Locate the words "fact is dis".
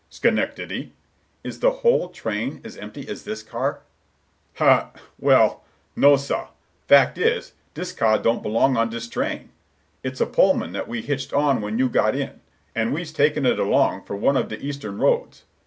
6.87-7.91